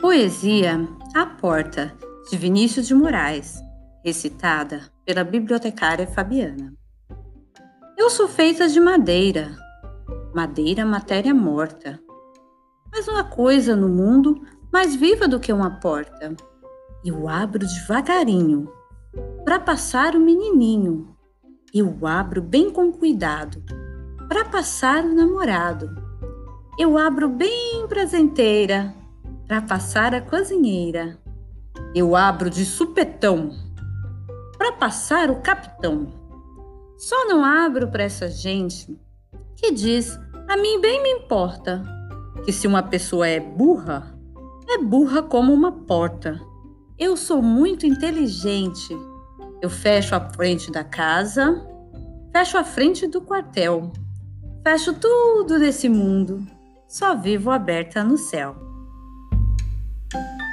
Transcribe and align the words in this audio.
Poesia 0.00 0.88
A 1.12 1.26
Porta, 1.26 1.92
de 2.30 2.36
Vinícius 2.36 2.86
de 2.86 2.94
Moraes, 2.94 3.60
recitada 4.04 4.82
pela 5.04 5.24
bibliotecária 5.24 6.06
Fabiana. 6.06 6.72
Eu 7.96 8.08
sou 8.08 8.28
feita 8.28 8.68
de 8.68 8.78
madeira, 8.78 9.56
madeira 10.32 10.86
matéria 10.86 11.34
morta. 11.34 11.98
Mas 12.92 13.08
uma 13.08 13.24
coisa 13.24 13.74
no 13.74 13.88
mundo 13.88 14.40
mais 14.72 14.94
viva 14.94 15.26
do 15.26 15.40
que 15.40 15.52
uma 15.52 15.80
porta. 15.80 16.36
Eu 17.04 17.28
abro 17.28 17.66
devagarinho, 17.66 18.72
para 19.44 19.58
passar 19.58 20.14
o 20.14 20.20
menininho. 20.20 21.16
Eu 21.74 22.06
abro 22.06 22.40
bem 22.40 22.70
com 22.70 22.92
cuidado, 22.92 23.64
para 24.28 24.44
passar 24.44 25.04
o 25.04 25.12
namorado. 25.12 25.90
Eu 26.78 26.96
abro 26.96 27.28
bem 27.28 27.84
prazenteira, 27.88 28.94
para 29.48 29.62
passar 29.62 30.14
a 30.14 30.20
cozinheira. 30.20 31.18
Eu 31.94 32.14
abro 32.14 32.50
de 32.50 32.66
supetão 32.66 33.50
para 34.58 34.72
passar 34.72 35.30
o 35.30 35.40
capitão. 35.40 36.12
Só 36.98 37.26
não 37.26 37.42
abro 37.42 37.88
para 37.88 38.02
essa 38.02 38.28
gente 38.28 39.00
que 39.56 39.72
diz: 39.72 40.18
a 40.46 40.56
mim 40.56 40.78
bem 40.80 41.02
me 41.02 41.10
importa 41.10 41.82
que 42.44 42.52
se 42.52 42.66
uma 42.66 42.82
pessoa 42.82 43.26
é 43.26 43.40
burra, 43.40 44.14
é 44.68 44.76
burra 44.76 45.22
como 45.22 45.52
uma 45.52 45.72
porta. 45.72 46.38
Eu 46.98 47.16
sou 47.16 47.40
muito 47.40 47.86
inteligente. 47.86 48.94
Eu 49.62 49.70
fecho 49.70 50.14
a 50.14 50.20
frente 50.20 50.70
da 50.70 50.84
casa, 50.84 51.66
fecho 52.32 52.58
a 52.58 52.64
frente 52.64 53.06
do 53.06 53.20
quartel, 53.20 53.92
fecho 54.62 54.92
tudo 54.92 55.58
desse 55.58 55.88
mundo. 55.88 56.46
Só 56.86 57.16
vivo 57.16 57.50
aberta 57.50 58.04
no 58.04 58.16
céu. 58.16 58.67
Thank 60.10 60.40
you 60.40 60.47